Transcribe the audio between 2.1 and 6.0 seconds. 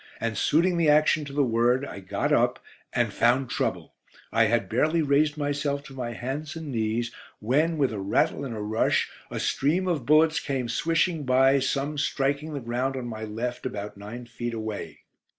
up and found trouble! I had barely raised myself to